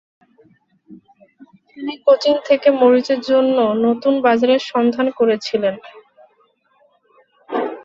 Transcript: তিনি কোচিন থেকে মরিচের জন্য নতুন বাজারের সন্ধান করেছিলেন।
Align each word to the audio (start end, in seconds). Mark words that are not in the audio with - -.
তিনি 1.69 1.93
কোচিন 2.05 2.35
থেকে 2.47 2.67
মরিচের 2.81 3.19
জন্য 3.29 3.57
নতুন 3.85 4.13
বাজারের 4.25 4.61
সন্ধান 4.71 5.07
করেছিলেন। 5.19 5.75